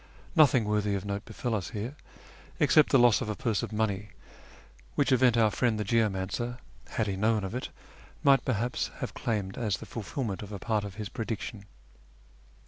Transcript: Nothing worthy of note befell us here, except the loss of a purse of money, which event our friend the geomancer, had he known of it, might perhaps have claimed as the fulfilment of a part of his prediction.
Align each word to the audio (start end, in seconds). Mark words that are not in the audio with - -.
Nothing 0.35 0.65
worthy 0.65 0.95
of 0.95 1.05
note 1.05 1.25
befell 1.25 1.53
us 1.53 1.69
here, 1.69 1.95
except 2.59 2.89
the 2.89 2.97
loss 2.97 3.21
of 3.21 3.29
a 3.29 3.35
purse 3.35 3.61
of 3.61 3.71
money, 3.71 4.09
which 4.95 5.11
event 5.11 5.37
our 5.37 5.51
friend 5.51 5.79
the 5.79 5.83
geomancer, 5.83 6.57
had 6.89 7.05
he 7.05 7.15
known 7.15 7.43
of 7.43 7.53
it, 7.53 7.69
might 8.23 8.43
perhaps 8.43 8.89
have 8.97 9.13
claimed 9.13 9.59
as 9.59 9.77
the 9.77 9.85
fulfilment 9.85 10.41
of 10.41 10.51
a 10.51 10.57
part 10.57 10.83
of 10.83 10.95
his 10.95 11.07
prediction. 11.07 11.65